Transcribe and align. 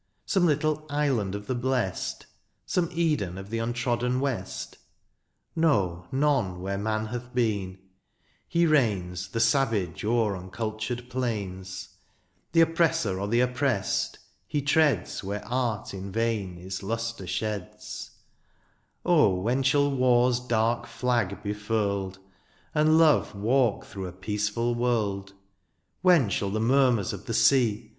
Some 0.25 0.47
little" 0.47 0.87
island 1.05 1.35
of 1.35 1.45
the 1.45 1.53
blest," 1.53 2.25
Some 2.65 2.89
Eden 2.91 3.37
of 3.37 3.51
the 3.51 3.59
untrodden 3.59 4.19
west? 4.19 4.79
No, 5.55 6.07
none, 6.11 6.59
where 6.59 6.79
man 6.79 7.05
hath 7.05 7.35
been, 7.35 7.77
he 8.47 8.65
reigns 8.65 9.27
The 9.27 9.39
savage 9.39 10.03
o'er 10.03 10.35
uncultured 10.35 11.07
plains; 11.07 11.89
The 12.51 12.61
oppressor 12.61 13.19
or 13.19 13.27
the 13.27 13.41
oppressed, 13.41 14.17
he 14.47 14.63
treads 14.63 15.23
Where 15.23 15.45
art 15.47 15.93
in 15.93 16.11
vain 16.11 16.57
its 16.57 16.81
lustre 16.81 17.27
sheds: 17.27 18.09
THE 19.03 19.11
AREOPAGITE. 19.11 19.21
90 19.21 19.21
Oh! 19.21 19.39
when 19.39 19.61
shall 19.61 19.91
war's 19.91 20.39
dark 20.39 20.87
flag 20.87 21.43
be 21.43 21.53
furled^ 21.53 22.17
And 22.73 22.97
love 22.97 23.35
walk 23.35 23.85
through 23.85 24.07
a 24.07 24.11
peaceful 24.11 24.73
world; 24.73 25.33
When 26.01 26.27
shall 26.29 26.49
the 26.49 26.59
murmurs 26.59 27.13
of 27.13 27.27
the 27.27 27.35
sea. 27.35 27.89